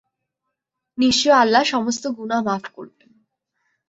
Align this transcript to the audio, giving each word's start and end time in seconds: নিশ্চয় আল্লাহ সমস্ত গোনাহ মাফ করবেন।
নিশ্চয় 0.97 1.35
আল্লাহ 1.35 1.63
সমস্ত 1.63 2.03
গোনাহ 2.07 2.41
মাফ 2.43 2.63
করবেন। 2.73 3.09